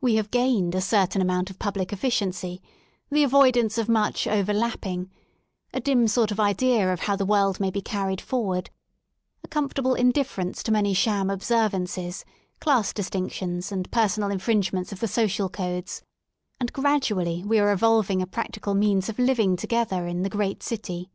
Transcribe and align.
We 0.00 0.14
have 0.14 0.30
gained 0.30 0.74
a 0.74 0.80
certain 0.80 1.20
amount 1.20 1.50
of 1.50 1.58
public 1.58 1.90
eflficiency, 1.92 2.62
the 3.10 3.22
avoidance 3.22 3.76
of 3.76 3.86
much 3.86 4.26
overlapping," 4.26 5.10
a 5.74 5.78
dim 5.80 6.08
sort 6.08 6.30
of 6.30 6.40
[idea 6.40 6.90
of 6.90 7.00
how 7.00 7.16
the 7.16 7.26
world 7.26 7.60
may 7.60 7.70
be 7.70 7.82
carried 7.82 8.22
forward, 8.22 8.70
a 9.44 9.48
com 9.48 9.68
fortable 9.68 9.94
indifference 9.94 10.62
to 10.62 10.72
many 10.72 10.94
sham 10.94 11.28
observances, 11.28 12.24
class 12.60 12.94
distinctions, 12.94 13.70
and 13.70 13.90
personal 13.90 14.30
infringements 14.30 14.90
of 14.90 15.00
the 15.00 15.06
social 15.06 15.50
codes; 15.50 16.02
and 16.58 16.72
gradually 16.72 17.44
we 17.44 17.58
are 17.58 17.72
evolving 17.72 18.22
a 18.22 18.26
practical 18.26 18.72
means 18.72 19.10
of 19.10 19.18
living 19.18 19.56
together 19.56 20.06
in 20.06 20.22
the 20.22 20.30
great 20.30 20.62
city. 20.62 21.10